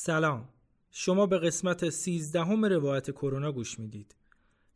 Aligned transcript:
سلام. 0.00 0.48
شما 0.90 1.26
به 1.26 1.38
قسمت 1.38 1.90
13 1.90 2.44
همه 2.44 2.68
روایت 2.68 3.10
کرونا 3.10 3.52
گوش 3.52 3.78
می‌دید. 3.78 4.14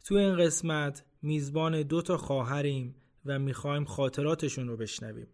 تو 0.05 0.15
این 0.15 0.37
قسمت 0.37 1.05
میزبان 1.23 1.83
دو 1.83 2.03
تا 2.03 2.17
خواهریم 2.17 2.95
و 3.27 3.39
می‌خوایم 3.39 3.85
خاطراتشون 3.85 4.69
رو 4.69 4.77
بشنویم. 4.77 5.27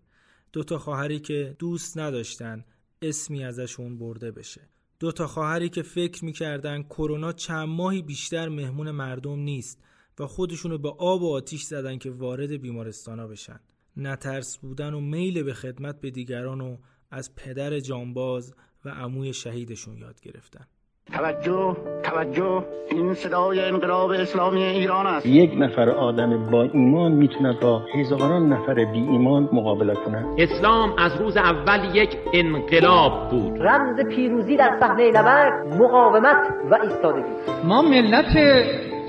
دو 0.52 0.64
تا 0.64 0.78
خواهری 0.78 1.20
که 1.20 1.56
دوست 1.58 1.98
نداشتن 1.98 2.64
اسمی 3.02 3.44
ازشون 3.44 3.98
برده 3.98 4.30
بشه. 4.30 4.68
دو 4.98 5.12
تا 5.12 5.26
خواهری 5.26 5.68
که 5.68 5.82
فکر 5.82 6.24
می‌کردن 6.24 6.82
کرونا 6.82 7.32
چند 7.32 7.68
ماهی 7.68 8.02
بیشتر 8.02 8.48
مهمون 8.48 8.90
مردم 8.90 9.38
نیست 9.38 9.78
و 10.18 10.26
خودشونو 10.26 10.78
به 10.78 10.88
آب 10.88 11.22
و 11.22 11.32
آتیش 11.32 11.62
زدن 11.62 11.98
که 11.98 12.10
وارد 12.10 12.50
بیمارستانا 12.50 13.26
بشن. 13.26 13.60
نترس 13.96 14.58
بودن 14.58 14.94
و 14.94 15.00
میل 15.00 15.42
به 15.42 15.54
خدمت 15.54 16.00
به 16.00 16.10
دیگران 16.10 16.60
و 16.60 16.76
از 17.10 17.34
پدر 17.34 17.80
جانباز 17.80 18.54
و 18.88 19.04
عموی 19.04 19.32
شهیدشون 19.32 19.96
یاد 19.96 20.20
گرفتن. 20.22 20.64
توجه 21.12 21.76
توجه. 22.02 22.64
این 22.90 23.14
صدای 23.14 23.60
انقلاب 23.60 24.10
اسلامی 24.10 24.62
ایران 24.62 25.06
است. 25.06 25.26
یک 25.26 25.50
نفر 25.58 25.90
آدم 25.90 26.50
با 26.50 26.62
ایمان 26.62 27.12
می‌تونه 27.12 27.58
با 27.62 27.82
هزاران 27.94 28.52
نفر 28.52 28.74
بی 28.74 28.98
ایمان 28.98 29.48
مقابله 29.52 29.94
کنه. 29.94 30.26
اسلام 30.38 30.94
از 30.98 31.20
روز 31.20 31.36
اول 31.36 31.96
یک 31.96 32.16
انقلاب 32.34 33.30
بود. 33.30 33.62
رمز 33.62 34.00
پیروزی 34.00 34.56
در 34.56 34.76
صحنه 34.80 35.10
نبرد 35.10 35.66
مقاومت 35.82 36.36
و 36.70 36.74
ایستادگی. 36.82 37.30
ما 37.64 37.82
ملت 37.82 38.36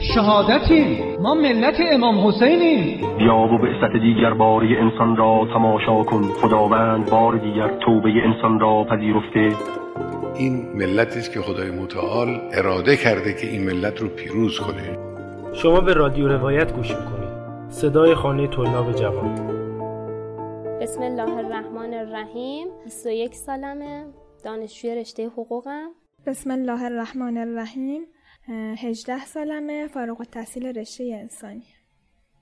شهادتیم. 0.02 1.22
ما 1.22 1.34
ملت 1.34 1.76
امام 1.92 2.28
حسینیم. 2.28 3.18
بیا 3.18 3.36
و 3.36 3.58
بعثت 3.58 3.94
دیگر 3.94 4.34
باری 4.34 4.78
انسان 4.78 5.18
را 5.18 5.48
تماشا 5.54 6.04
کن. 6.04 6.22
خداوند 6.22 7.10
بار 7.10 7.38
دیگر 7.38 7.80
توبه 7.86 8.10
انسان 8.26 8.60
را 8.60 8.84
پذیرفته. 8.84 9.56
این 10.36 10.66
ملتی 10.76 11.20
است 11.20 11.34
که 11.34 11.42
خدای 11.42 11.72
متعال 11.72 12.28
اراده 12.54 12.98
کرده 12.98 13.34
که 13.34 13.48
این 13.48 13.64
ملت 13.64 14.02
رو 14.02 14.08
پیروز 14.08 14.60
کنه. 14.60 14.98
شما 15.54 15.82
به 15.82 15.94
رادیو 15.94 16.28
روایت 16.28 16.74
گوش 16.74 16.92
می‌کنید. 16.92 17.30
صدای 17.70 18.16
خانه 18.16 18.48
طلاب 18.48 18.92
جوان. 18.92 19.36
بسم 20.82 21.02
الله 21.02 21.38
الرحمن 21.38 21.94
الرحیم. 21.94 22.68
21 22.86 23.36
سالمه. 23.36 24.06
دانشجوی 24.44 24.96
رشته 24.96 25.28
حقوقم. 25.28 25.90
بسم 26.28 26.52
الله 26.52 26.84
الرحمن 26.84 27.38
الرحیم. 27.38 28.02
18 28.50 29.26
سالمه 29.26 29.88
فارغ 29.88 30.20
التحصیل 30.20 30.66
رشته 30.66 31.04
انسانی. 31.22 31.64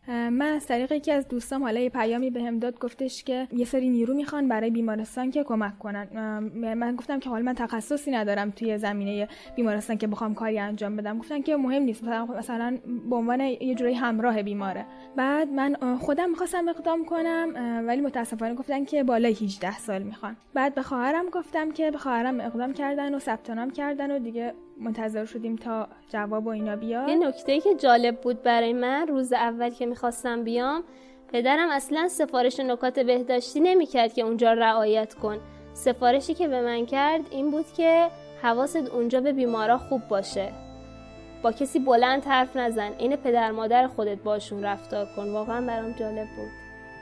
من 0.10 0.42
از 0.42 0.68
طریق 0.68 0.92
یکی 0.92 1.12
از 1.12 1.28
دوستام 1.28 1.64
حالا 1.64 1.80
یه 1.80 1.90
پیامی 1.90 2.30
بهم 2.30 2.60
داد 2.60 2.80
گفتش 2.80 3.24
که 3.24 3.48
یه 3.52 3.66
سری 3.66 3.90
نیرو 3.90 4.14
می‌خوان 4.14 4.48
برای 4.48 4.70
بیمارستان 4.70 5.32
که 5.32 5.44
کمک 5.44 5.80
کنن. 5.80 6.08
من 6.74 6.96
گفتم 6.96 7.20
که 7.20 7.30
حالا 7.30 7.44
من 7.44 7.54
تخصصی 7.54 8.12
ندارم 8.12 8.52
توی 8.52 8.78
زمینه 8.78 9.28
بیمارستان 9.56 9.98
که 9.98 10.08
بخوام 10.08 10.36
کاری 10.36 10.60
انجام 10.60 10.96
بدم. 10.96 11.20
گفتن 11.20 11.42
که 11.42 11.58
مهم 11.58 11.84
نیست 11.84 12.04
مثلا 12.04 12.78
به 13.10 13.16
عنوان 13.16 13.42
یه 13.42 13.76
جوری 13.76 13.94
همراه 13.94 14.44
بیماره. 14.44 14.86
بعد 15.16 15.48
من 15.48 15.98
خودم 15.98 16.30
می‌خواستم 16.30 16.68
اقدام 16.68 17.06
کنم 17.06 17.54
ولی 17.88 18.02
متاسفانه 18.02 18.54
گفتن 18.54 18.86
که 18.86 19.04
بالای 19.04 19.34
18 19.34 19.78
سال 19.78 20.04
می‌خوان. 20.04 20.38
بعد 20.54 20.76
به 20.76 20.82
خواهرم 20.82 21.30
گفتم 21.30 21.72
که 21.72 21.92
به 21.92 21.98
خواهرم 21.98 22.40
اقدام 22.40 22.74
کردن 22.74 23.16
و 23.16 23.20
ثبت 23.20 23.50
نام 23.50 23.72
کردن 23.72 24.12
و 24.12 24.20
دیگه 24.20 24.54
منتظر 24.80 25.26
شدیم 25.26 25.56
تا 25.56 25.88
جواب 26.10 26.46
و 26.46 26.50
اینا 26.50 26.76
بیاد. 26.76 27.10
یه 27.10 27.16
نکته 27.16 27.60
که 27.60 27.76
جالب 27.76 28.22
بود 28.22 28.44
برای 28.44 28.74
من 28.74 29.08
روز 29.08 29.34
اول 29.34 29.70
که 29.70 29.86
می‌خواستم 29.86 30.44
بیام 30.44 30.84
پدرم 31.34 31.70
اصلا 31.70 32.08
سفارش 32.08 32.60
نکات 32.60 33.00
بهداشتی 33.00 33.60
نمی‌کرد 33.60 34.14
که 34.14 34.22
اونجا 34.22 34.54
رعایت 34.54 35.14
کن. 35.14 35.40
سفارشی 35.74 36.34
که 36.34 36.48
به 36.48 36.62
من 36.62 36.86
کرد 36.86 37.22
این 37.32 37.52
بود 37.52 37.66
که 37.78 38.08
حواست 38.44 38.76
اونجا 38.94 39.22
به 39.22 39.34
بیمارا 39.34 39.78
خوب 39.78 40.02
باشه. 40.08 40.52
با 41.44 41.52
کسی 41.52 41.80
بلند 41.80 42.26
حرف 42.26 42.56
نزن 42.56 42.92
این 42.98 43.16
پدر 43.16 43.52
مادر 43.52 43.88
خودت 43.88 44.18
باشون 44.18 44.64
رفتار 44.64 45.08
کن. 45.16 45.32
واقعا 45.32 45.68
برام 45.68 45.92
جالب 45.92 46.28
بود. 46.28 46.50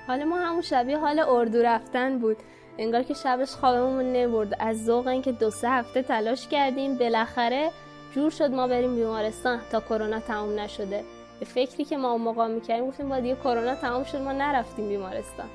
حال 0.08 0.24
ما 0.24 0.38
همون 0.38 0.62
شبیه 0.62 0.98
حال 0.98 1.20
اردو 1.20 1.62
رفتن 1.62 2.18
بود. 2.18 2.38
انگار 2.78 3.04
که 3.04 3.14
شبش 3.14 3.52
خوابمون 3.52 4.16
نبرد. 4.16 4.56
از 4.60 4.86
ذوق 4.86 5.08
اینکه 5.08 5.32
دو 5.32 5.52
سه 5.52 5.70
هفته 5.70 6.04
تلاش 6.04 6.48
کردیم 6.48 6.98
بالاخره 6.98 7.72
جور 8.16 8.32
شد 8.32 8.52
ما 8.52 8.68
بریم 8.68 8.96
بیمارستان 8.96 9.60
تا 9.72 9.80
کرونا 9.80 10.20
تموم 10.20 10.60
نشده. 10.60 11.04
به 11.40 11.46
فکری 11.46 11.86
که 11.86 11.98
ما 11.98 12.12
اون 12.12 12.22
موقع 12.22 12.48
می‌کردیم 12.48 12.88
گفتیم 12.88 13.10
با 13.10 13.20
دیگه 13.20 13.36
کرونا 13.36 13.76
تموم 13.76 14.04
شد 14.04 14.22
ما 14.22 14.32
نرفتیم 14.32 14.88
بیمارستان. 14.88 15.46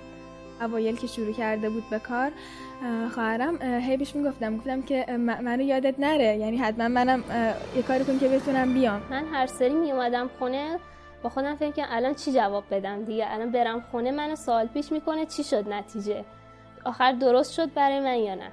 اوایل 0.61 0.97
که 0.97 1.07
شروع 1.07 1.33
کرده 1.33 1.71
بود 1.71 1.85
به 1.91 1.99
کار 1.99 2.31
خواهرم 3.15 3.63
هی 3.63 3.97
بهش 3.97 4.15
می‌گفتم 4.15 4.57
گفتم 4.57 4.83
که 4.83 5.07
منو 5.17 5.63
یادت 5.63 5.95
نره. 5.99 6.37
یعنی 6.37 6.57
حتما 6.57 6.89
منم 6.89 7.25
یه 7.77 7.83
کاری 7.83 8.05
کن 8.05 8.19
که 8.19 8.29
بتونم 8.29 8.75
بیام. 8.75 9.03
من 9.11 9.25
هر 9.25 9.47
سری 9.47 9.75
میومدم 9.75 10.31
خونه 10.39 10.79
با 11.23 11.31
خودم 11.31 11.57
فکر 11.57 11.71
کنم 11.71 11.87
الان 11.91 12.15
چی 12.15 12.33
جواب 12.33 12.65
بدم 12.71 13.05
دیگه؟ 13.05 13.33
الان 13.33 13.51
برم 13.51 13.85
خونه 13.91 14.11
منو 14.11 14.37
سوال 14.37 14.67
پیش 14.67 14.93
می‌کنه 14.93 15.27
چی 15.27 15.45
شد 15.45 15.69
نتیجه؟ 15.69 16.25
آخر 16.85 17.13
درست 17.13 17.53
شد 17.53 17.75
برای 17.75 18.01
من 18.01 18.19
یا 18.19 18.35
نه؟ 18.35 18.53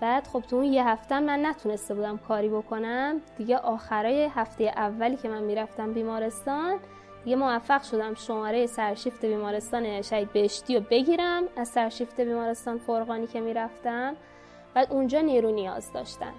بعد 0.00 0.26
خب 0.26 0.40
تو 0.40 0.56
اون 0.56 0.64
یه 0.64 0.88
هفته 0.88 1.20
من 1.20 1.46
نتونسته 1.46 1.94
بودم 1.94 2.18
کاری 2.18 2.48
بکنم. 2.48 3.20
دیگه 3.38 3.56
آخرای 3.56 4.24
هفته 4.34 4.64
اولی 4.64 5.16
که 5.16 5.28
من 5.28 5.42
می‌رفتم 5.42 5.92
بیمارستان 5.92 6.78
دیگه 7.24 7.36
موفق 7.36 7.82
شدم 7.82 8.14
شماره 8.14 8.66
سرشیفت 8.66 9.24
بیمارستان 9.24 10.02
شهید 10.02 10.32
بهشتی 10.32 10.78
رو 10.78 10.84
بگیرم. 10.90 11.42
از 11.56 11.68
سرشیفت 11.68 12.20
بیمارستان 12.20 12.78
فرقانی 12.78 13.26
که 13.26 13.40
می‌رفتم. 13.40 14.16
بعد 14.74 14.92
اونجا 14.92 15.20
نیرو 15.20 15.50
نیاز 15.50 15.92
داشتن. 15.92 16.32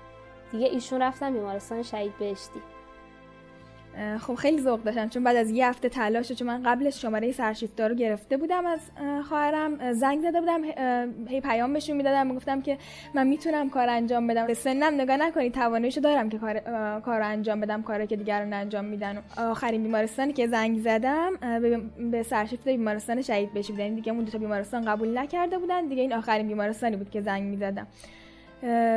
دیگه 0.52 0.68
ایشون 0.68 1.02
رفتن 1.02 1.34
بیمارستان 1.34 1.84
شهید 1.84 2.18
بهشتی. 2.20 2.62
خب 4.20 4.36
خیلی 4.36 4.62
ذوق 4.62 4.84
داشتم 4.84 5.10
چون 5.10 5.24
بعد 5.24 5.36
از 5.36 5.52
یه 5.52 5.68
هفته 5.68 5.90
تلاش 5.90 6.32
چون 6.32 6.48
من 6.48 6.64
قبلش 6.64 7.02
شماره 7.02 7.32
سرشیفتا 7.32 7.88
رو 7.88 7.96
گرفته 7.96 8.38
بودم 8.38 8.66
از 8.66 8.80
خواهرم 9.30 9.94
زنگ 9.94 10.22
زده 10.22 10.40
بودم 10.40 10.64
هی 11.28 11.42
پیام 11.42 11.74
بهشون 11.74 11.98
می‌دادم 11.98 12.28
می‌گفتم 12.28 12.62
که 12.62 12.78
من 13.14 13.28
می‌تونم 13.28 13.70
کار 13.70 13.90
انجام 13.90 14.28
بدم. 14.28 14.54
سنم 14.54 15.02
نگاه 15.02 15.18
نکنید 15.18 15.54
تواناییشو 15.54 16.02
دارم 16.02 16.30
که 16.30 16.38
کار 16.38 16.60
کار 17.00 17.22
انجام 17.22 17.62
بدم 17.62 17.82
کاری 17.82 18.08
که 18.08 18.16
دیگران 18.16 18.54
انجام 18.54 18.86
میدن. 18.86 19.24
آخرین 19.38 19.84
بیمارستانی 19.84 20.34
که 20.34 20.48
زنگ 20.48 20.80
زدم 20.80 21.34
به 22.12 22.24
سرشیفت 22.24 22.68
بیمارستان 22.68 23.22
شهید 23.22 23.54
بشی 23.54 23.72
بودن 23.72 23.96
دیگه 23.96 24.12
اون 24.12 24.24
دو 24.24 24.32
تا 24.32 24.38
بیمارستان 24.38 24.86
قبول 24.86 25.18
نکرده 25.18 25.58
بودن 25.58 25.88
دیگه 25.88 26.02
این 26.02 26.14
آخرین 26.14 26.48
بیمارستانی 26.48 26.96
بود 26.96 27.10
که 27.10 27.22
زنگ 27.22 27.44
می‌زدم. 27.44 27.88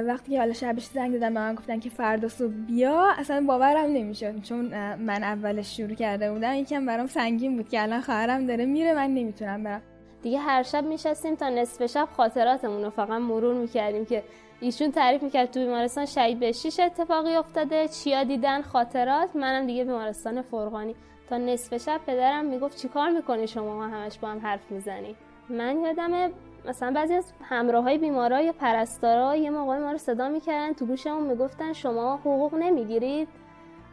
وقتی 0.06 0.32
که 0.32 0.38
حالا 0.38 0.52
شبش 0.52 0.84
زنگ 0.84 1.12
دادم 1.12 1.34
به 1.34 1.40
من 1.40 1.54
گفتن 1.54 1.80
که 1.80 1.90
فردا 1.90 2.28
صبح 2.28 2.52
بیا 2.52 3.12
اصلا 3.18 3.44
باورم 3.48 3.92
نمی‌شد. 3.92 4.42
چون 4.42 4.94
من 4.96 5.22
اولش 5.22 5.76
شروع 5.76 5.94
کرده 5.94 6.32
بودم 6.32 6.54
یکم 6.54 6.86
برام 6.86 7.06
سنگین 7.06 7.56
بود 7.56 7.68
که 7.68 7.82
الان 7.82 8.00
خواهرم 8.00 8.46
داره 8.46 8.66
میره 8.66 8.94
من 8.94 9.14
نمی‌تونم 9.14 9.64
برم. 9.64 9.82
دیگه 10.22 10.38
هر 10.38 10.62
شب 10.62 10.84
میشستیم 10.84 11.34
تا 11.34 11.48
نصف 11.48 11.86
شب 11.86 12.08
خاطراتمون 12.16 12.84
رو 12.84 12.90
فقط 12.90 13.20
مرور 13.20 13.54
می‌کردیم 13.54 14.04
که 14.04 14.22
ایشون 14.60 14.92
تعریف 14.92 15.22
می‌کرد 15.22 15.50
تو 15.50 15.60
بیمارستان 15.60 16.06
شهید 16.06 16.40
بهشتیش 16.40 16.80
اتفاقی 16.80 17.34
افتاده 17.34 17.88
چیا 17.88 18.24
دیدن 18.24 18.62
خاطرات 18.62 19.36
منم 19.36 19.66
دیگه 19.66 19.84
بیمارستان 19.84 20.42
فرغانی. 20.42 20.94
تا 21.30 21.38
نصف 21.38 21.76
شب 21.76 22.00
پدرم 22.06 22.44
می‌گفت 22.44 22.76
چیکار 22.76 23.10
می‌کنی 23.10 23.46
شما؟ 23.46 23.76
ما 23.76 23.88
همش 23.88 24.18
با 24.18 24.28
هم 24.28 24.38
حرف 24.38 24.70
می‌زنی 24.70 25.14
من 25.48 25.80
یادم 25.80 26.30
مثلا 26.64 26.92
بعضی 26.92 27.14
از 27.14 27.32
همراه 27.42 27.84
های 27.84 27.98
بیمارا 27.98 28.40
یا 28.40 28.52
پرستارا 28.52 29.36
یه 29.36 29.50
موقع 29.50 29.78
ما 29.78 29.92
رو 29.92 29.98
صدا 29.98 30.28
می‌کردن 30.28 30.72
تو 30.72 30.86
گوشمون 30.86 31.26
می‌گفتن 31.26 31.72
شما 31.72 32.16
حقوق 32.16 32.54
نمی‌گیرید 32.54 33.28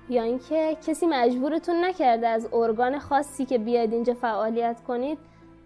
یا 0.09 0.23
اینکه 0.23 0.77
کسی 0.87 1.05
مجبورتون 1.05 1.85
نکرده 1.85 2.27
از 2.27 2.49
ارگان 2.53 2.99
خاصی 2.99 3.45
که 3.45 3.57
بیاید 3.57 3.93
اینجا 3.93 4.13
فعالیت 4.13 4.81
کنید. 4.87 5.17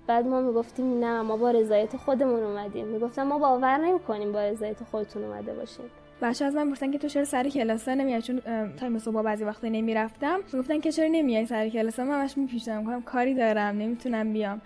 بعد 0.07 0.27
ما 0.27 0.41
می‌گفتیم 0.41 0.99
نه 0.99 1.21
ما 1.21 1.37
با 1.37 1.51
رضایت 1.51 1.97
خودمون 1.97 2.43
اومدیم. 2.43 2.87
می‌گفتم 2.87 3.23
ما 3.23 3.37
باور 3.37 3.77
نمی‌کنیم 3.77 4.31
با 4.31 4.41
رضایت 4.41 4.83
خودتون 4.83 5.23
اومده 5.23 5.53
باشیم 5.53 5.85
بچه 6.21 6.45
از 6.45 6.55
من 6.55 6.71
گفتن 6.71 6.91
که 6.91 6.97
تو 6.97 7.07
چرا 7.07 7.25
سر 7.25 7.49
کلاس 7.49 7.89
نمیای؟ 7.89 8.21
چون 8.21 8.41
time 8.77 8.99
صبح 8.99 9.21
بعضی 9.21 9.43
وقتا 9.43 9.67
نمی‌رفتم. 9.67 10.39
گفتن 10.53 10.79
که 10.79 10.91
چرا 10.91 11.07
نمیای 11.07 11.45
سر 11.45 11.69
کلاس 11.69 11.99
من 11.99 12.21
همش 12.21 12.37
میپیچیدم 12.37 12.83
گفتم 12.83 13.01
کاری 13.01 13.33
دارم 13.33 13.77
نمی‌تونم 13.77 14.33
بیام. 14.33 14.61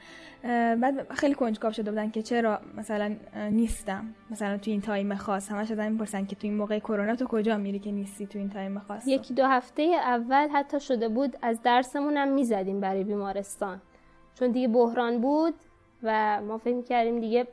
بعد 0.81 1.13
خیلی 1.13 1.33
کنجکاو 1.33 1.71
شده 1.71 1.91
بودن 1.91 2.09
که 2.09 2.21
چرا 2.21 2.59
مثلا 2.77 3.15
نیستم. 3.51 4.05
مثلا 4.31 4.57
تو 4.57 4.71
این 4.71 4.81
time 4.81 5.15
خاص. 5.15 5.51
همش 5.51 5.71
ازم 5.71 5.91
می‌پرسن 5.91 6.25
که 6.25 6.35
تو 6.35 6.47
این 6.47 6.57
موقع 6.57 6.79
کرونا 6.79 7.15
تو 7.15 7.25
کجا 7.25 7.57
میری 7.57 7.79
که 7.79 7.91
نیستی 7.91 8.27
تو 8.27 8.39
این 8.39 8.49
time 8.49 8.79
خاص؟ 8.79 9.07
یکی 9.07 9.33
دو 9.33 9.45
هفته 9.45 9.83
اول 9.83 10.47
حتی 10.47 10.79
شده 10.79 11.09
بود 11.09 11.37
از 11.41 11.61
درسمون 11.61 12.17
هم 12.17 12.27
می‌زدیم 12.27 12.79
برای 12.79 13.03
بیمارستان. 13.03 13.81
چون 14.39 14.51
دیگه 14.51 14.67
بحران 14.67 15.21
بود 15.21 15.53
و 16.03 16.41
ما 16.41 16.57
فکر 16.57 16.81
کردیم 16.81 17.19
دیگه 17.19 17.47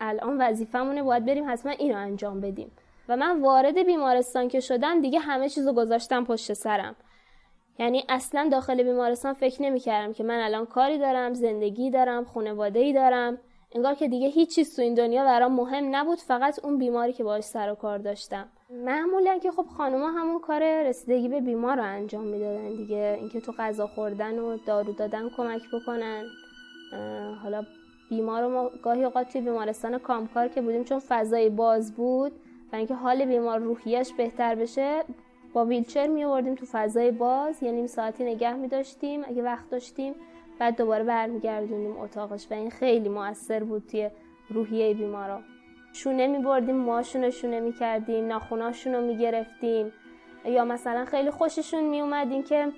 الان 0.00 0.36
وظیفمونه 0.40 1.02
باید 1.02 1.24
بریم 1.24 1.44
حتما 1.48 1.72
اینو 1.72 1.96
انجام 1.96 2.40
بدیم. 2.40 2.70
و 3.10 3.16
من 3.16 3.40
وارد 3.40 3.78
بیمارستان 3.78 4.48
که 4.48 4.60
شدم 4.60 5.00
دیگه 5.00 5.18
همه 5.18 5.48
چیزو 5.48 5.72
گذاشتم 5.72 6.24
پشت 6.24 6.52
سرم. 6.52 6.96
یعنی 7.78 8.04
اصلا 8.08 8.48
داخل 8.52 8.82
بیمارستان 8.82 9.34
فکر 9.34 9.62
نمی 9.62 9.80
کردم 9.80 10.12
که 10.12 10.24
من 10.24 10.40
الان 10.40 10.66
کاری 10.66 10.98
دارم 10.98 11.34
زندگی 11.34 11.90
دارم 11.90 12.24
خانواده 12.24 12.78
ای 12.78 12.92
دارم. 12.92 13.38
انگار 13.74 13.94
که 13.94 14.08
دیگه 14.08 14.28
هیچ 14.28 14.54
چیز 14.54 14.76
تو 14.76 14.82
این 14.82 14.94
دنیا 14.94 15.24
برام 15.24 15.52
مهم 15.52 15.96
نبود 15.96 16.18
فقط 16.18 16.64
اون 16.64 16.78
بیماری 16.78 17.12
که 17.12 17.24
باش 17.24 17.44
سر 17.44 17.72
و 17.72 17.74
کار 17.74 17.98
داشتم. 17.98 18.48
معمولا 18.70 19.38
که 19.38 19.50
خب 19.50 19.66
خانوما 19.76 20.10
همون 20.10 20.40
کار 20.40 20.82
رسیدگی 20.82 21.28
به 21.28 21.40
بیمار 21.40 21.76
رو 21.76 21.82
انجام 21.82 22.24
می‌دادن 22.24 22.68
دیگه. 22.68 23.16
اینکه 23.20 23.40
تو 23.40 23.52
غذا 23.58 23.86
خوردن 23.86 24.38
و 24.38 24.56
دارو 24.66 24.92
دادن 24.92 25.28
کمک 25.36 25.62
بکنن. 25.72 26.24
حالا 27.42 27.64
بیمار 28.10 28.42
رو 28.42 28.48
ما 28.48 28.70
گاهی 28.82 29.04
اوقات 29.04 29.32
توی 29.32 29.40
بیمارستان 29.40 29.98
کامکار 29.98 30.48
که 30.48 30.60
بودیم 30.60 30.84
چون 30.84 30.98
فضای 30.98 31.48
باز 31.48 31.94
بود 31.94 32.32
و 32.72 32.76
اینکه 32.76 32.94
حال 32.94 33.24
بیمار 33.24 33.58
روحیش 33.58 34.12
بهتر 34.12 34.54
بشه 34.54 35.04
با 35.52 35.64
ویلچر 35.64 36.06
می 36.06 36.24
آوردیم 36.24 36.54
تو 36.54 36.66
فضای 36.72 37.10
باز 37.10 37.62
یه 37.62 37.72
نیم 37.72 37.86
ساعتی 37.86 38.24
نگه 38.24 38.52
می 38.52 38.68
داشتیم 38.68 39.24
اگه 39.24 39.42
وقت 39.42 39.70
داشتیم 39.70 40.14
بعد 40.58 40.76
دوباره 40.76 41.04
برمیگردونیم 41.04 41.98
اتاقش 41.98 42.46
و 42.50 42.54
این 42.54 42.70
خیلی 42.70 43.08
موثر 43.08 43.64
بود 43.64 43.86
توی 43.86 44.10
روحیه 44.48 44.94
بیمارا. 44.94 45.40
شونه 45.92 46.26
می 46.26 46.38
بردیم 46.38 46.76
موهاشون 46.76 47.24
رو 47.24 47.30
شونه 47.30 47.60
می 47.60 47.72
کردیم 47.72 48.26
ناخوناشون 48.26 48.94
رو 48.94 49.06
می 49.06 49.16
گرفتیم 49.16 49.92
یا 50.44 50.64
مثلا 50.64 51.04
خیلی 51.04 51.30
خوششون 51.30 51.84
می 51.84 52.00
اومدیم 52.00 52.42
که 52.42 52.72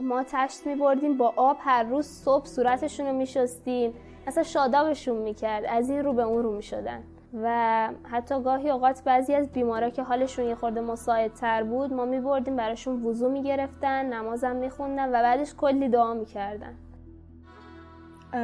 ما 0.00 0.22
تشت 0.22 0.66
می 0.66 0.74
بردیم 0.74 1.16
با 1.16 1.32
آب 1.36 1.56
هر 1.60 1.82
روز 1.82 2.06
صبح 2.06 2.46
صورتشون 2.46 3.06
رو 3.06 3.12
می 3.12 3.26
شستیم 3.26 3.94
اصلا 4.26 4.42
شادابشون 4.42 5.16
می 5.16 5.34
کرد 5.34 5.64
از 5.68 5.90
این 5.90 6.04
رو 6.04 6.12
به 6.12 6.22
اون 6.22 6.42
رو 6.42 6.56
می 6.56 6.62
شدن 6.62 7.04
و 7.34 7.88
حتی 8.10 8.42
گاهی 8.42 8.70
اوقات 8.70 9.04
بعضی 9.04 9.34
از 9.34 9.52
بیمارا 9.52 9.90
که 9.90 10.02
حالشون 10.02 10.44
یه 10.44 10.54
خورده 10.54 10.80
مساعدتر 10.80 11.62
بود 11.62 11.92
ما 11.92 12.04
می 12.04 12.20
بردیم 12.20 12.56
براشون 12.56 13.02
وضو 13.04 13.28
می 13.28 13.42
گرفتن 13.42 14.06
نمازم 14.06 14.56
می 14.56 14.70
خوندن 14.70 15.08
و 15.08 15.12
بعدش 15.12 15.54
کلی 15.54 15.88
دعا 15.88 16.14
می 16.14 16.26
کردن 16.26 16.74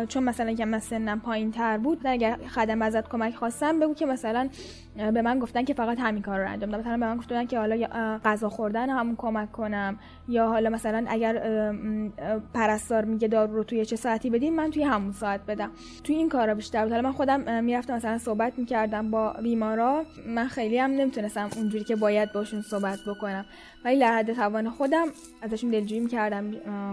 چون 0.08 0.22
مثلا 0.22 0.52
که 0.52 0.64
من 0.64 0.78
سنم 0.78 1.20
پایین 1.20 1.50
تر 1.50 1.78
بود 1.78 2.00
اگر 2.04 2.36
خدم 2.36 2.82
ازت 2.82 3.08
کمک 3.08 3.34
خواستم 3.34 3.80
بگو 3.80 3.94
که 3.94 4.06
مثلا 4.06 4.48
به 4.96 5.22
من 5.22 5.38
گفتن 5.38 5.64
که 5.64 5.74
فقط 5.74 6.00
همین 6.00 6.22
کار 6.22 6.40
رو 6.40 6.50
انجام 6.50 6.70
بدم 6.70 6.80
مثلا 6.80 6.96
به 6.96 7.06
من 7.06 7.16
گفتن 7.16 7.46
که 7.46 7.58
حالا 7.58 7.86
غذا 8.24 8.48
خوردن 8.48 8.90
همون 8.90 9.16
کمک 9.16 9.52
کنم. 9.52 9.98
یا 10.28 10.48
حالا 10.48 10.70
مثلا 10.70 11.04
اگر 11.08 11.72
پرستار 12.54 13.04
میگه 13.04 13.28
دارو 13.28 13.56
رو 13.56 13.64
توی 13.64 13.86
چه 13.86 13.96
ساعتی 13.96 14.30
بدیم 14.30 14.54
من 14.54 14.70
توی 14.70 14.82
همون 14.82 15.12
ساعت 15.12 15.40
بدم. 15.46 15.70
توی 16.04 16.14
این 16.14 16.28
کارا 16.28 16.54
بیشتر 16.54 16.82
بود. 16.82 16.92
حالا 16.92 17.08
من 17.08 17.12
خودم 17.12 17.64
می‌رفتم 17.64 17.94
مثلا 17.94 18.18
صحبت 18.18 18.58
می‌کردم 18.58 19.10
با 19.10 19.32
بیمارا. 19.42 20.04
من 20.26 20.48
خیلی 20.48 20.78
هم 20.78 20.90
نمی‌تونستم 20.90 21.48
اونجوری 21.56 21.84
که 21.84 21.96
باید 21.96 22.32
باشون 22.32 22.62
صحبت 22.62 22.98
بکنم. 23.06 23.44
ولی 23.84 24.00
در 24.00 24.12
حد 24.12 24.32
توان 24.32 24.70
خودم 24.70 25.06
ازشون 25.42 25.70
دلجویی 25.70 26.00
می‌کردم 26.00 26.50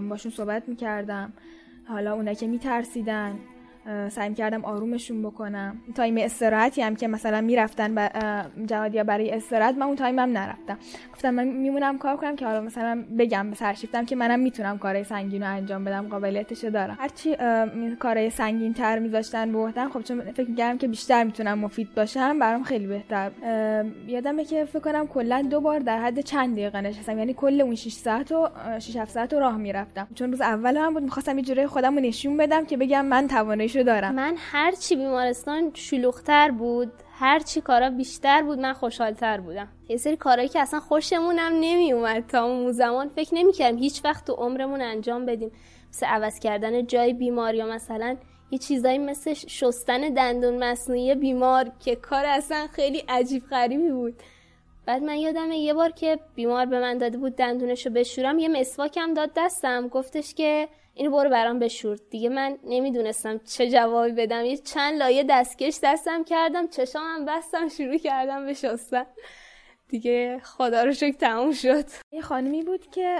باشون 0.09 0.31
صحبت 0.31 0.63
می‌کردم. 0.69 1.33
حالا 1.89 2.13
اونا 2.13 2.33
که 2.33 2.47
میترسیدن. 2.47 3.39
سعی 4.09 4.33
کردم 4.33 4.65
آرومشون 4.65 5.21
بکنم. 5.21 5.77
تایم 5.95 6.17
استراحتی 6.17 6.81
هم 6.81 6.95
که 6.95 7.07
مثلا 7.07 7.41
می‌رفتن 7.41 8.09
جهادیا 8.65 9.03
برای 9.03 9.31
استراحت 9.31 9.75
من 9.75 9.85
اون 9.85 9.95
تایم 9.95 10.19
هم 10.19 10.29
نرفتم. 10.29 10.77
گفتم 11.13 11.29
من 11.29 11.47
میمونم 11.47 11.97
کار 11.97 12.17
کنم 12.17 12.35
که 12.35 12.45
حالا 12.45 12.61
مثلا 12.61 13.03
بگم 13.19 13.49
به 13.49 13.55
سرشیفتم 13.55 14.05
که 14.05 14.15
منم 14.15 14.39
می‌تونم 14.39 14.77
کارهای 14.77 15.03
سنگین 15.03 15.43
رو 15.43 15.49
انجام 15.49 15.83
بدم 15.83 16.07
قابلیتش 16.07 16.63
دارم. 16.63 16.97
هرچی 16.99 17.35
کارهای 17.99 18.29
سنگین 18.29 18.73
تر 18.73 18.99
میذاشتن 18.99 19.51
بودن 19.51 19.89
خب 19.89 20.01
چون 20.01 20.21
فکر 20.21 20.49
می‌کردم 20.49 20.77
که 20.77 20.87
بیشتر 20.87 21.23
می‌تونم 21.23 21.59
مفید 21.59 21.95
باشم 21.95 22.39
برام 22.39 22.63
خیلی 22.63 22.87
بهتر 22.87 23.31
یادمه 24.07 24.45
که 24.45 24.65
فکر 24.65 24.79
کنم 24.79 25.07
کلا 25.07 25.47
دو 25.49 25.61
بار 25.61 25.79
در 25.79 25.99
حد 25.99 26.19
چند 26.19 26.53
دقیقه 26.53 26.81
نشستم. 26.81 27.17
یعنی 27.17 27.33
کل 27.33 27.61
اون 27.61 27.75
6 27.75 27.91
ساعت 27.91 28.31
و 28.31 28.49
6 28.79 28.95
7 28.95 29.11
ساعت 29.11 29.33
راه 29.33 29.57
می‌رفتم. 29.57 30.07
چون 30.15 30.31
روز 30.31 30.41
اول 30.41 30.77
هم 30.77 30.93
بود 30.93 31.03
می‌خواستم 31.03 31.37
یه 31.37 31.43
جوری 31.43 31.67
خودم 31.67 31.95
رو 31.95 32.01
نشون 32.01 32.37
بدم 32.37 32.65
که 32.65 32.77
بگم 32.77 33.05
من 33.05 33.27
تواناییشو 33.27 33.78
دارم. 33.83 34.15
من 34.15 34.35
هر 34.37 34.71
چی 34.71 34.95
بیمارستان 34.95 35.71
شلوغتر 35.73 36.51
بود 36.51 36.91
هر 37.19 37.39
چی 37.39 37.61
کارا 37.61 37.89
بیشتر 37.89 38.41
بود 38.41 38.59
من 38.59 38.73
خوشحالتر 38.73 39.39
بودم. 39.39 39.67
یه 39.89 39.97
سری 39.97 40.17
کارهایی 40.17 40.49
که 40.49 40.59
اصلا 40.59 40.79
خوشمون 40.79 41.39
هم 41.39 41.53
نمی 41.53 41.93
اومد 41.93 42.27
تا 42.27 42.43
اون 42.43 42.71
زمان. 42.71 43.09
فکر 43.09 43.35
نمی 43.35 43.51
کردم 43.51 43.77
هیچ 43.77 44.05
وقت 44.05 44.27
تو 44.27 44.33
عمرمون 44.33 44.81
انجام 44.81 45.25
بدیم. 45.25 45.51
مثل 45.89 46.05
عوض 46.05 46.39
کردن 46.39 46.85
جای 46.85 47.13
بیمار 47.13 47.55
یا 47.55 47.65
مثلا 47.65 48.17
یه 48.51 48.57
چیزایی 48.57 48.97
مثل 48.97 49.33
شستن 49.33 50.13
دندون 50.13 50.63
مصنوعی 50.63 51.15
بیمار 51.15 51.71
که 51.79 51.95
کار 51.95 52.25
اصلا 52.25 52.67
خیلی 52.71 53.03
عجیب 53.09 53.43
غریبی 53.49 53.91
بود. 53.91 54.13
بعد 54.89 55.03
من 55.03 55.17
یادمه 55.17 55.57
یه 55.57 55.73
بار 55.73 55.91
که 55.91 56.19
بیمار 56.35 56.65
به 56.65 56.79
من 56.79 56.97
داده 56.97 57.17
بود 57.17 57.35
دندونشو 57.35 57.89
بشورم 57.89 58.39
یه 58.39 58.47
مسواکم 58.47 59.13
داد 59.13 59.31
دستم. 59.35 59.87
گفتش 59.87 60.33
که 60.33 60.67
اینو 60.93 61.11
برو 61.11 61.29
برام 61.29 61.59
بشور. 61.59 61.97
دیگه 62.09 62.29
من 62.29 62.57
نمی‌دونستم 62.63 63.37
چه 63.37 63.69
جوابی 63.69 64.11
بدم. 64.11 64.45
یه 64.45 64.57
چند 64.57 64.99
لایه 64.99 65.23
دستکش 65.29 65.79
دستم 65.83 66.23
کردم 66.23 66.67
چشامم 66.67 67.25
بستم 67.25 67.67
شروع 67.67 67.97
کردم 67.97 68.45
به 68.45 68.53
شستن. 68.53 69.05
دیگه 69.89 70.39
خدا 70.43 70.83
رو 70.83 70.93
شکر 70.93 71.17
تموم 71.17 71.51
شد. 71.51 71.85
یه 72.11 72.21
خانمی 72.21 72.63
بود 72.63 72.89
که 72.91 73.19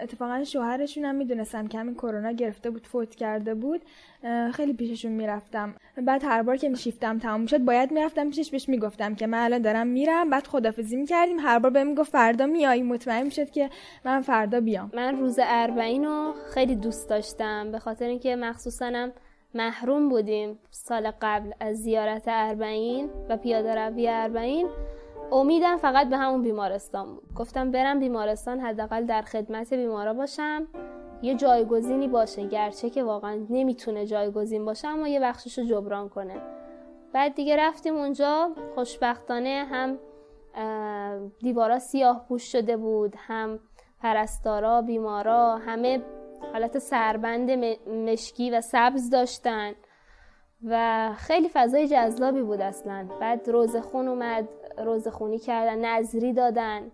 اتفاقا 0.00 0.44
شوهرشون 0.44 1.04
هم 1.04 1.14
می‌دونستم 1.14 1.66
که 1.66 1.78
همین 1.78 1.94
کرونا 1.94 2.32
گرفته 2.32 2.70
بود 2.70 2.86
فوت 2.86 3.14
کرده 3.14 3.54
بود 3.54 3.82
خیلی 4.52 4.72
پیششون 4.72 5.12
می‌رفتم. 5.12 5.74
بعد 6.02 6.24
هر 6.24 6.42
بار 6.42 6.56
که 6.56 6.74
شیفتم 6.74 7.18
تموم 7.18 7.46
شد 7.46 7.58
باید 7.58 7.92
می‌رفتم 7.92 8.30
پیشش 8.30 8.50
بهش 8.50 8.68
می‌گفتم 8.68 9.14
که 9.14 9.26
من 9.26 9.38
الان 9.38 9.62
دارم 9.62 9.86
میرم. 9.86 10.30
بعد 10.30 10.46
خدافزی 10.46 10.96
می‌کردیم. 10.96 11.38
هر 11.38 11.58
بار 11.58 11.70
بهم 11.70 11.86
می‌گفت 11.86 12.12
فردا 12.12 12.46
میای. 12.46 12.82
مطمئن 12.82 13.22
می‌شد 13.22 13.50
که 13.50 13.70
من 14.04 14.20
فردا 14.20 14.60
بیام. 14.60 14.90
من 14.94 15.18
روز 15.18 15.38
اربعین 15.42 16.04
رو 16.04 16.34
خیلی 16.54 16.76
دوست 16.76 17.10
داشتم. 17.10 17.72
به 17.72 17.78
خاطر 17.78 18.06
اینکه 18.06 18.36
مخصوصا 18.36 19.08
محروم 19.54 20.08
بودیم 20.08 20.58
سال 20.70 21.12
قبل 21.22 21.50
از 21.60 21.76
زیارت 21.76 22.22
اربعین 22.26 23.10
و 23.28 23.36
پیاده 23.36 23.74
روی 23.74 24.08
اربعین. 24.08 24.68
امیدم 25.32 25.76
فقط 25.76 26.08
به 26.08 26.16
همون 26.16 26.42
بیمارستان 26.42 27.14
بود. 27.14 27.34
گفتم 27.36 27.70
برم 27.70 28.00
بیمارستان 28.00 28.60
حداقل 28.60 29.04
در 29.04 29.22
خدمت 29.22 29.74
بیمارا 29.74 30.14
باشم. 30.14 30.68
یه 31.22 31.34
جایگزینی 31.34 32.08
باشه. 32.08 32.46
گرچه 32.46 32.90
که 32.90 33.02
واقعا 33.02 33.46
نمی‌تونه 33.50 34.06
جایگزین 34.06 34.64
باشه 34.64 34.88
اما 34.88 35.08
یه 35.08 35.20
بخشش 35.20 35.58
رو 35.58 35.64
جبران 35.64 36.08
کنه. 36.08 36.40
بعد 37.12 37.34
دیگه 37.34 37.56
رفتیم 37.56 37.96
اونجا. 37.96 38.50
خوشبختانه 38.74 39.66
هم 39.70 39.98
دیوارا 41.42 41.78
سیاه 41.78 42.24
پوش 42.28 42.52
شده 42.52 42.76
بود. 42.76 43.14
هم 43.18 43.60
پرستارا 44.00 44.82
بیمارا 44.82 45.56
همه 45.56 46.02
حالت 46.52 46.78
سربند 46.78 47.50
مشکی 47.88 48.50
و 48.50 48.60
سبز 48.60 49.10
داشتن. 49.10 49.72
و 50.64 51.10
خیلی 51.16 51.48
فضای 51.52 51.88
جذابی 51.88 52.42
بود 52.42 52.60
اصلا. 52.60 53.08
بعد 53.20 53.48
روزخون 53.48 54.08
اومد. 54.08 54.48
روزخونی 54.78 55.38
کردن 55.38 55.84
نظری 55.84 56.32
دادن. 56.32 56.90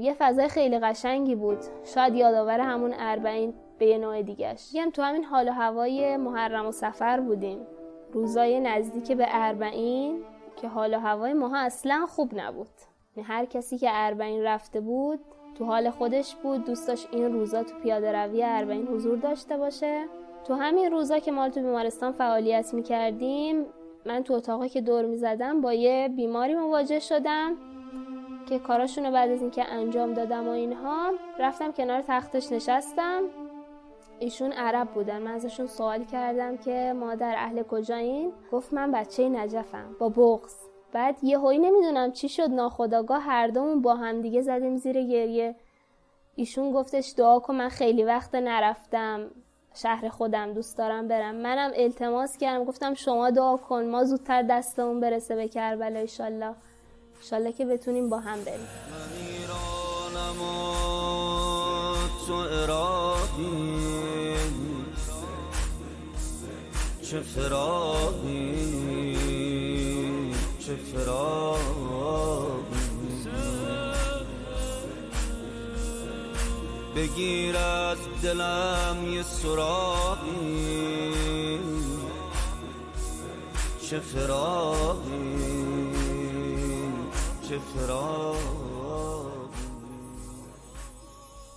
یه 0.00 0.14
فضای 0.18 0.48
خیلی 0.48 0.78
قشنگی 0.78 1.34
بود. 1.34 1.58
شاید 1.84 2.14
یادآور 2.14 2.60
همون 2.60 2.94
اربعین 2.98 3.54
به 3.78 3.86
یه 3.86 3.98
نوع 3.98 4.22
دیگهش. 4.22 4.76
هم 4.76 4.90
تو 4.90 5.02
همین 5.02 5.24
حال 5.24 5.48
و 5.48 5.52
هوای 5.52 6.16
محرم 6.16 6.66
و 6.66 6.72
سفر 6.72 7.20
بودیم. 7.20 7.66
روزای 8.12 8.60
نزدیک 8.60 9.12
به 9.12 9.26
اربعین 9.28 10.24
که 10.56 10.68
حال 10.68 10.94
و 10.94 10.98
هوای 10.98 11.32
ماها 11.32 11.58
اصلا 11.58 12.06
خوب 12.08 12.30
نبود. 12.34 12.68
یعنی 13.16 13.28
هر 13.28 13.44
کسی 13.44 13.78
که 13.78 13.88
اربعین 13.92 14.42
رفته 14.42 14.80
بود 14.80 15.20
تو 15.54 15.64
حال 15.64 15.90
خودش 15.90 16.34
بود 16.34 16.64
دوست 16.64 17.08
این 17.12 17.32
روزا 17.32 17.62
تو 17.62 17.78
پیاده 17.82 18.12
روی 18.12 18.42
اربعین 18.44 18.86
حضور 18.86 19.18
داشته 19.18 19.56
باشه. 19.56 20.04
تو 20.44 20.54
همین 20.54 20.90
روزا 20.90 21.18
که 21.18 21.32
ما 21.32 21.48
تو 21.48 21.60
بیمارستان 21.60 22.12
فعالیت 22.12 22.74
می‌کردیم 22.74 23.66
من 24.06 24.22
تو 24.22 24.34
اتاقی 24.34 24.68
که 24.68 24.80
دور 24.80 25.04
می‌زدم 25.04 25.60
با 25.60 25.72
یه 25.72 26.08
بیماری 26.16 26.54
مواجه 26.54 26.98
شدم 26.98 27.56
که 28.48 28.58
کاراشون 28.58 29.06
رو 29.06 29.12
بعد 29.12 29.30
از 29.30 29.40
اینکه 29.40 29.72
انجام 29.72 30.14
دادم 30.14 30.48
و 30.48 30.50
اینها 30.50 31.12
رفتم 31.38 31.72
کنار 31.72 32.02
تختش 32.08 32.52
نشستم. 32.52 33.22
ایشون 34.18 34.52
عرب 34.52 34.88
بودن. 34.88 35.22
من 35.22 35.30
ازشون 35.30 35.66
سوال 35.66 36.04
کردم 36.04 36.56
که 36.56 36.94
مادر 36.96 37.34
اهل 37.36 37.62
کجایین؟ 37.62 38.32
گفت 38.52 38.72
من 38.72 38.92
بچه 38.92 39.28
نجفم 39.28 39.96
با 40.00 40.08
بغز 40.08 40.54
بعد 40.92 41.16
یه 41.22 41.38
هایی 41.38 41.58
نمی‌دونم 41.58 42.12
چی 42.12 42.28
شد 42.28 42.50
ناخداگاه 42.50 43.22
هر 43.22 43.46
دومون 43.46 43.82
با 43.82 43.94
هم 43.94 44.20
دیگه 44.20 44.42
زدیم 44.42 44.76
زیر 44.76 45.02
گریه. 45.02 45.54
ایشون 46.34 46.72
گفتش 46.72 47.14
دعا 47.16 47.38
کن 47.38 47.54
من 47.54 47.68
خیلی 47.68 48.04
وقت 48.04 48.34
نرفتم. 48.34 49.30
شهر 49.74 50.08
خودم 50.08 50.52
دوست 50.52 50.78
دارم 50.78 51.08
برم. 51.08 51.34
منم 51.34 51.70
التماس 51.74 52.36
کردم 52.36 52.64
گفتم 52.64 52.94
شما 52.94 53.30
دعا 53.30 53.56
کن 53.56 53.84
ما 53.84 54.04
زودتر 54.04 54.42
دستمون 54.42 55.00
برسه 55.00 55.34
به 55.34 55.48
کربلا 55.48 56.00
ایشالله. 56.00 56.54
ایشالله 57.20 57.52
که 57.52 57.64
بتونیم 57.64 58.10
با 58.10 58.18
هم 58.18 58.44
بریم. 58.44 58.68
چه 67.02 67.20
فراقی 67.20 68.54
چه 70.58 70.76
بگیر 76.98 77.56
از 77.56 77.98
دلم 78.22 78.96
یه 79.12 79.22
سراغی. 79.22 80.68
چه 83.90 83.98
فراقی 83.98 85.38
چه 87.48 87.58
فراقی 87.58 88.38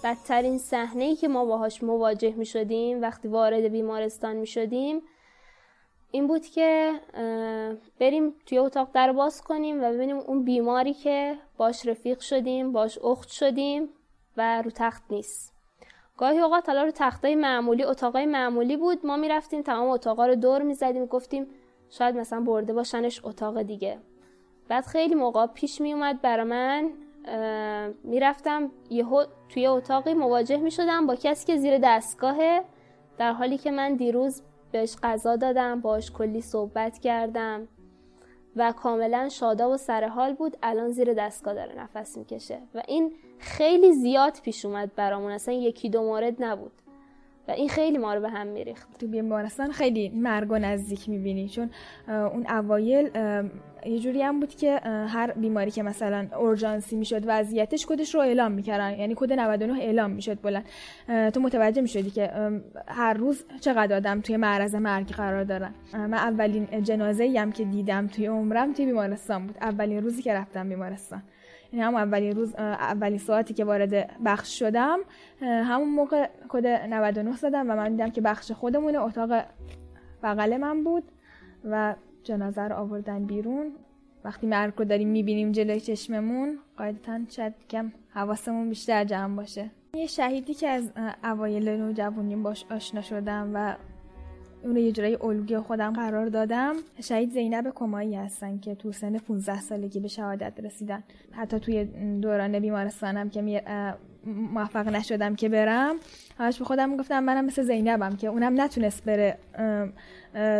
بدترین 0.04 0.58
صحنه 0.58 1.04
ای 1.04 1.16
که 1.16 1.28
ما 1.28 1.46
باهاش 1.46 1.84
مواجه 1.84 2.34
می 2.38 2.46
شدیم 2.46 3.02
وقتی 3.02 3.28
وارد 3.28 3.64
بیمارستان 3.64 4.36
می 4.36 4.48
شدیم 4.48 5.02
این 6.12 6.28
بود 6.28 6.46
که 6.46 6.94
بریم 8.00 8.34
توی 8.46 8.58
اتاق 8.58 8.90
در 8.94 9.12
باز 9.12 9.42
کنیم 9.42 9.84
و 9.84 9.94
ببینیم 9.94 10.18
اون 10.18 10.44
بیماری 10.44 10.94
که 10.94 11.38
باش 11.58 11.86
رفیق 11.86 12.20
شدیم 12.20 12.72
باش 12.72 12.98
اخت 12.98 13.30
شدیم. 13.30 13.90
و 14.38 14.62
رو 14.62 14.72
تخت 14.76 15.04
نیست. 15.10 15.54
گاهی 16.18 16.40
اوقات 16.40 16.70
حالا 16.70 16.84
رو 16.84 16.92
تختای 16.92 17.36
معمولی 17.36 17.84
اتاقای 17.84 18.26
معمولی 18.26 18.78
بود. 18.78 19.06
ما 19.06 19.18
می‌رفتیم 19.18 19.62
تمام 19.62 19.90
اتاقا 19.90 20.26
رو 20.26 20.36
دور 20.36 20.62
می‌زدیم 20.62 21.06
گفتیم 21.06 21.48
شاید 21.90 22.18
مثلا 22.18 22.42
برده 22.42 22.74
باشنش 22.74 23.26
اتاق 23.26 23.62
دیگه. 23.62 24.00
بعد 24.68 24.86
خیلی 24.86 25.16
موقع 25.16 25.46
پیش 25.48 25.82
میومد 25.82 26.22
برا 26.22 26.44
من 26.44 26.90
می‌رفتم 28.04 28.72
یهو 28.90 29.26
توی 29.50 29.68
اتاقی 29.68 30.14
مواجه 30.14 30.58
می‌شدم 30.58 31.08
با 31.08 31.16
کسی 31.16 31.46
که 31.46 31.58
زیر 31.58 31.78
دستگاهه 31.78 32.64
در 33.18 33.34
حالی 33.34 33.58
که 33.58 33.72
من 33.72 33.96
دیروز 33.96 34.42
بهش 34.72 34.96
غذا 35.04 35.36
دادم 35.36 35.82
باش 35.82 36.12
کلی 36.12 36.42
صحبت 36.42 37.00
کردم. 37.00 37.68
و 38.56 38.72
کاملا 38.72 39.30
شادا 39.30 39.72
و 39.72 39.78
سرحال 39.78 40.34
بود. 40.34 40.58
الان 40.64 40.92
زیر 40.92 41.14
دستگاه 41.14 41.54
داره 41.54 41.80
نفس 41.80 42.18
می‌کشه. 42.18 42.60
و 42.76 42.82
این 42.88 43.12
خیلی 43.40 43.94
زیاد 43.94 44.40
پیش 44.44 44.66
اومد 44.66 44.96
برامون. 44.96 45.32
اصلا 45.32 45.54
یکی 45.54 45.90
دو 45.90 46.02
مورد 46.02 46.44
نبود. 46.44 46.81
این 47.56 47.70
خیلی 47.70 47.98
ما 47.98 48.14
رو 48.14 48.22
به 48.22 48.30
هم 48.30 48.48
میریخت. 48.48 49.00
تو 49.00 49.08
بیمارستان 49.08 49.72
خیلی 49.72 50.10
مرگ 50.10 50.52
و 50.52 50.60
نزدیک 50.60 51.10
می‌بینی 51.10 51.50
چون 51.50 51.70
اون 52.08 52.46
اوایل 52.50 53.10
یه 53.86 54.00
جوری 54.00 54.22
هم 54.22 54.40
بود 54.40 54.56
که 54.56 54.80
هر 54.86 55.32
بیماری 55.32 55.72
که 55.72 55.84
مثلا 55.84 56.28
اورژانسی 56.40 56.96
می‌شد 56.96 57.24
وضعیتش 57.26 57.86
کدش 57.86 58.16
رو 58.16 58.22
اعلام 58.22 58.52
می‌کردن 58.52 59.00
یعنی 59.00 59.14
کد 59.18 59.34
99 59.34 59.80
اعلام 59.82 60.12
می‌شد 60.12 60.42
بلند. 60.42 60.66
تو 61.34 61.40
متوجه 61.40 61.82
می‌شدی 61.82 62.10
که 62.10 62.32
هر 62.88 63.14
روز 63.14 63.46
چقدر 63.62 63.96
آدم 63.96 64.22
توی 64.22 64.38
معرض 64.38 64.76
مرگ 64.76 65.08
قرار 65.08 65.44
دارن. 65.44 65.74
من 65.94 66.14
اولین 66.14 66.84
جنازه 66.84 67.36
هم 67.38 67.52
که 67.52 67.66
دیدم 67.66 68.08
توی 68.08 68.26
عمرم 68.26 68.74
توی 68.74 68.86
بیمارستان 68.86 69.48
بود. 69.48 69.58
اولین 69.62 70.04
روزی 70.04 70.22
که 70.22 70.34
رفتم 70.34 70.70
بیمارستان. 70.70 71.24
یعنی 71.74 71.86
هم 71.86 71.96
اولین 71.96 72.36
روز 72.36 72.56
اولین 72.56 73.18
ساعتی 73.18 73.54
که 73.54 73.66
وارد 73.66 74.24
بخش 74.26 74.60
شدم 74.60 75.00
همون 75.42 75.90
موقع 75.90 76.30
کد 76.50 76.68
99 76.68 77.36
زدم 77.36 77.70
و 77.70 77.76
من 77.76 77.90
دیدم 77.90 78.10
که 78.10 78.22
بخش 78.22 78.52
خودمونه 78.52 79.00
اتاق 79.00 79.44
بغل 80.24 80.58
من 80.58 80.84
بود 80.84 81.04
و 81.66 81.96
جنازه 82.24 82.62
رو 82.62 82.76
آوردن 82.76 83.26
بیرون. 83.26 83.72
وقتی 84.24 84.48
مرگ 84.48 84.74
رو 84.78 84.86
داریم 84.86 85.10
می‌بینیم 85.10 85.52
جلوی 85.52 85.80
چشممون 85.80 86.60
قاعدتا 86.78 87.20
شاید 87.30 87.54
کم 87.70 87.92
حواسمون 88.10 88.70
بیشتر 88.70 89.04
جمع 89.04 89.36
باشه. 89.36 89.72
یه 89.94 90.08
شهیدی 90.08 90.54
که 90.54 90.68
از 90.70 90.92
اوایل 91.24 91.70
نوجوانیم 91.70 92.44
باش 92.44 92.66
آشنا 92.72 93.02
شدم 93.02 93.52
و 93.54 93.76
اون 94.64 94.78
یه 94.78 94.92
جورایی 94.92 95.18
الگوی 95.22 95.60
خودم 95.60 95.94
قرار 95.94 96.26
دادم. 96.26 96.76
شهید 97.04 97.32
زینب 97.32 97.72
کمایی 97.76 98.16
هستن 98.16 98.60
که 98.60 98.76
تو 98.76 98.92
سن 98.92 99.18
15 99.18 99.62
سالگی 99.62 100.00
به 100.00 100.08
شهادت 100.08 100.54
رسیدن. 100.64 101.04
حتی 101.32 101.60
توی 101.60 101.86
دوران 102.22 102.60
بیمارستانم 102.60 103.30
که 103.30 103.64
موفق 104.54 104.88
نشدم 104.88 105.36
که 105.36 105.50
برم. 105.50 105.96
همش 106.40 106.60
به 106.60 106.66
خودم 106.66 106.98
گفتم 106.98 107.24
منم 107.24 107.46
مثل 107.46 107.64
زینبم 107.64 108.16
که 108.16 108.28
اونم 108.28 108.62
نتونست 108.62 109.04
بره 109.06 109.38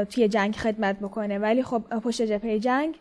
توی 0.10 0.28
جنگ 0.28 0.56
خدمت 0.56 1.00
بکنه. 1.00 1.40
ولی 1.40 1.64
خب 1.64 1.80
پشت 1.80 2.22
جبهه 2.22 2.60
جنگ 2.60 2.96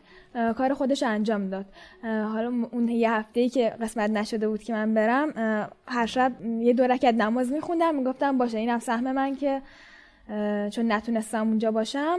کار 0.56 0.74
خودش 0.74 1.02
انجام 1.02 1.48
داد. 1.48 1.66
حالا 2.02 2.52
اون 2.70 2.88
یه 2.88 3.12
هفته 3.12 3.40
ای 3.40 3.48
که 3.48 3.70
قسمت 3.80 4.10
نشده 4.10 4.48
بود 4.48 4.62
که 4.62 4.72
من 4.72 4.94
برم 4.94 5.32
هر 5.86 6.06
شب 6.06 6.32
یه 6.44 6.72
دو 6.72 6.82
رکعت 6.82 7.14
نماز 7.14 7.52
میخوندم. 7.52 7.94
می‌گفتم 7.94 8.38
باشه 8.38 8.58
اینم 8.58 8.78
سهم 8.78 9.12
من 9.12 9.36
که 9.36 9.62
چون 10.70 10.92
نتونستم 10.92 11.48
اونجا 11.48 11.70
باشم 11.70 12.18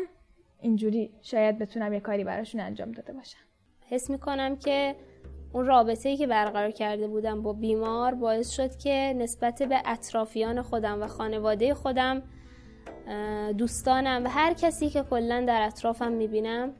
اینجوری 0.61 1.11
شاید 1.21 1.59
بتونم 1.59 1.93
یه 1.93 1.99
کاری 1.99 2.23
براشون 2.23 2.61
انجام 2.61 2.91
داده 2.91 3.13
باشم. 3.13 3.39
حس 3.89 4.09
می‌کنم 4.09 4.55
که 4.55 4.95
اون 5.53 5.65
رابطه 5.65 6.09
ای 6.09 6.17
که 6.17 6.27
برقرار 6.27 6.71
کرده 6.71 7.07
بودم 7.07 7.41
با 7.41 7.53
بیمار 7.53 8.13
باعث 8.13 8.49
شد 8.49 8.75
که 8.75 9.15
نسبت 9.17 9.63
به 9.63 9.81
اطرافیان 9.85 10.61
خودم 10.61 11.01
و 11.01 11.07
خانواده 11.07 11.73
خودم 11.73 12.21
دوستانم 13.57 14.23
و 14.23 14.27
هر 14.27 14.53
کسی 14.53 14.89
که 14.89 15.03
کلا 15.03 15.45
در 15.47 15.61
اطرافم 15.61 16.11
می‌بینم 16.11 16.73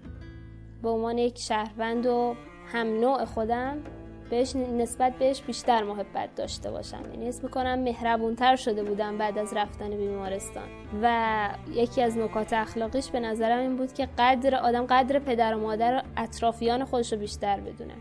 به 0.83 0.89
عنوان 0.89 1.17
یک 1.17 1.38
شهروند 1.38 2.05
و 2.05 2.35
هم 2.65 2.88
نوع 2.88 3.25
خودم 3.25 3.83
بهش 4.31 4.55
نسبت 4.55 5.13
بهش 5.13 5.41
بیشتر 5.41 5.83
محبت 5.83 6.35
داشته 6.35 6.71
باشم. 6.71 7.03
یعنی 7.13 7.27
اسم 7.29 7.43
می‌کنم 7.43 7.79
مهربونتر 7.79 8.55
شده 8.55 8.83
بودم 8.83 9.17
بعد 9.17 9.38
از 9.38 9.53
رفتن 9.53 9.89
بیمارستان. 9.89 10.63
و 11.01 11.50
یکی 11.73 12.01
از 12.01 12.17
نکات 12.17 12.53
اخلاقیش 12.53 13.09
به 13.09 13.19
نظرم 13.19 13.59
این 13.59 13.75
بود 13.75 13.93
که 13.93 14.07
قدر 14.17 14.55
آدم 14.55 14.85
قدر 14.85 15.19
پدر 15.19 15.55
و 15.55 15.59
مادر 15.59 16.03
اطرافیان 16.17 16.85
خودش 16.85 17.13
رو 17.13 17.19
بیشتر 17.19 17.59
بدونه. 17.59 17.93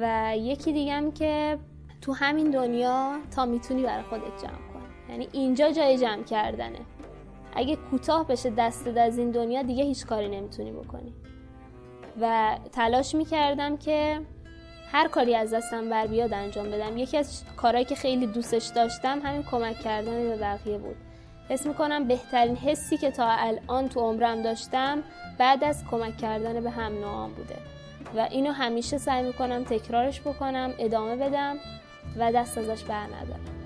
و 0.00 0.32
یکی 0.36 0.72
دیگم 0.72 1.10
که 1.10 1.58
تو 2.00 2.12
همین 2.12 2.50
دنیا 2.50 3.12
تا 3.36 3.46
می‌تونی 3.46 3.82
برای 3.82 4.02
خودت 4.02 4.42
جمع 4.42 4.72
کن. 4.72 5.10
یعنی 5.10 5.28
اینجا 5.32 5.70
جای 5.70 5.98
جمع 5.98 6.22
کردنه. 6.22 6.78
اگه 7.56 7.76
کوتاه 7.76 8.26
بشه 8.26 8.50
دستت 8.50 8.96
از 8.96 9.18
این 9.18 9.30
دنیا 9.30 9.62
دیگه 9.62 9.84
هیچ 9.84 10.06
کاری 10.06 10.28
نمی‌تونی 10.28 10.72
بکنی. 10.72 11.14
و 12.20 12.56
تلاش 12.72 13.14
می‌کردم 13.14 13.76
که 13.76 14.20
هر 14.92 15.08
کاری 15.08 15.34
از 15.36 15.54
دستم 15.54 15.88
بر 15.88 16.06
بیاد 16.06 16.32
انجام 16.32 16.70
بدم. 16.70 16.98
یکی 16.98 17.16
از 17.16 17.42
کارهایی 17.56 17.84
که 17.84 17.94
خیلی 17.94 18.26
دوستش 18.26 18.66
داشتم 18.66 19.20
همین 19.24 19.42
کمک 19.42 19.80
کردن 19.80 20.28
به 20.28 20.36
بقیه 20.36 20.78
بود. 20.78 20.96
حس 21.48 21.66
می‌کنم 21.66 22.04
بهترین 22.08 22.56
حسی 22.56 22.96
که 22.96 23.10
تا 23.10 23.26
الان 23.28 23.88
تو 23.88 24.00
عمرم 24.00 24.42
داشتم 24.42 25.02
بعد 25.38 25.64
از 25.64 25.84
کمک 25.90 26.16
کردن 26.16 26.60
به 26.60 26.70
هم 26.70 26.92
نوعام 26.92 27.32
بوده. 27.32 27.56
و 28.16 28.20
اینو 28.30 28.52
همیشه 28.52 28.98
سعی 28.98 29.22
می‌کنم 29.22 29.64
تکرارش 29.64 30.20
بکنم 30.20 30.74
ادامه 30.78 31.16
بدم 31.16 31.56
و 32.18 32.32
دست 32.32 32.58
ازش 32.58 32.84
بر 32.84 33.04
ندارم. 33.04 33.59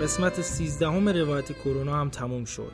قسمت 0.00 0.40
13 0.40 0.88
همه 0.88 1.12
روایت 1.12 1.52
کرونا 1.52 1.96
هم 1.96 2.08
تموم 2.08 2.44
شد. 2.44 2.72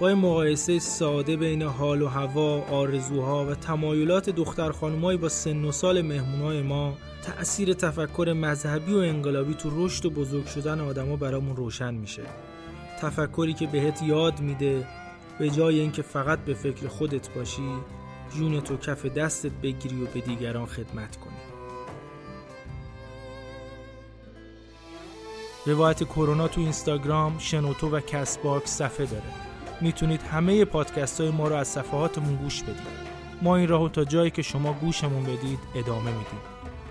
با 0.00 0.14
مقایسه 0.14 0.78
ساده 0.78 1.36
بین 1.36 1.62
حال 1.62 2.02
و 2.02 2.08
هوا، 2.08 2.60
آرزوها 2.60 3.46
و 3.46 3.54
تمایلات 3.54 4.30
دختر 4.30 4.72
خانمایی 4.72 5.18
با 5.18 5.28
سن 5.28 5.64
و 5.64 5.72
سال 5.72 6.02
مهمونای 6.02 6.62
ما 6.62 6.94
تأثیر 7.22 7.72
تفکر 7.72 8.34
مذهبی 8.36 8.92
و 8.94 8.96
انقلابی 8.96 9.54
تو 9.54 9.86
رشد 9.86 10.06
و 10.06 10.10
بزرگ 10.10 10.46
شدن 10.46 10.80
آدما 10.80 11.16
برامون 11.16 11.56
روشن 11.56 11.94
میشه. 11.94 12.22
تفکری 13.00 13.52
که 13.52 13.66
بهت 13.66 14.02
یاد 14.02 14.40
میده 14.40 14.86
به 15.38 15.50
جای 15.50 15.80
اینکه 15.80 16.02
فقط 16.02 16.38
به 16.38 16.54
فکر 16.54 16.88
خودت 16.88 17.34
باشی 17.34 17.72
جون 18.36 18.60
تو 18.60 18.76
کف 18.76 19.06
دستت 19.06 19.52
بگیری 19.62 20.02
و 20.02 20.06
به 20.06 20.20
دیگران 20.20 20.66
خدمت 20.66 21.16
کنی. 21.16 21.31
روایت 25.66 26.04
کرونا 26.04 26.48
تو 26.48 26.60
اینستاگرام، 26.60 27.38
شنوتو 27.38 27.88
و 27.88 28.00
Castbox 28.00 28.70
صفحه 28.70 29.06
داره. 29.06 29.24
می‌تونید 29.80 30.22
همه 30.22 30.64
پادکست 30.64 31.20
های 31.20 31.30
ما 31.30 31.48
رو 31.48 31.54
از 31.54 31.68
صفحاتمون 31.68 32.36
گوش 32.36 32.62
بدید. 32.62 33.02
ما 33.42 33.56
این 33.56 33.68
راهو 33.68 33.88
تا 33.88 34.04
جایی 34.04 34.30
که 34.30 34.42
شما 34.42 34.72
گوشمون 34.72 35.22
بدید 35.22 35.58
ادامه 35.74 36.10
میدیم. 36.10 36.40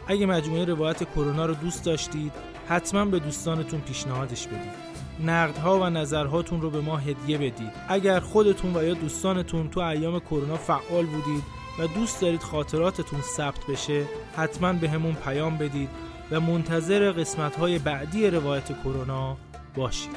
اگه 0.07 0.25
مجموعه 0.25 0.65
روایت 0.65 1.03
کرونا 1.03 1.45
رو 1.45 1.53
دوست 1.53 1.85
داشتید، 1.85 2.31
حتما 2.67 3.05
به 3.05 3.19
دوستانتون 3.19 3.79
پیشنهادش 3.79 4.47
بدید. 4.47 4.91
نقدها 5.25 5.79
و 5.79 5.83
نظرهاتون 5.83 6.61
رو 6.61 6.69
به 6.69 6.81
ما 6.81 6.97
هدیه 6.97 7.37
بدید. 7.37 7.71
اگر 7.87 8.19
خودتون 8.19 8.77
و 8.77 8.83
یا 8.83 8.93
دوستانتون 8.93 9.69
تو 9.69 9.79
ایام 9.79 10.19
کرونا 10.19 10.57
فعال 10.57 11.05
بودید 11.05 11.43
و 11.79 11.87
دوست 11.87 12.21
دارید 12.21 12.43
خاطراتتون 12.43 13.21
ثبت 13.21 13.65
بشه، 13.69 14.03
حتما 14.35 14.73
به 14.73 14.89
همون 14.89 15.13
پیام 15.13 15.57
بدید 15.57 15.89
و 16.31 16.39
منتظر 16.39 17.11
قسمت 17.11 17.55
های 17.55 17.79
بعدی 17.79 18.27
روایت 18.27 18.81
کرونا 18.83 19.37
باشید. 19.75 20.15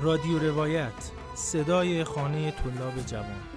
رادیو 0.00 0.38
روایت 0.38 1.10
صدای 1.34 2.04
خانه 2.04 2.50
طلاب 2.50 3.06
جوان. 3.06 3.53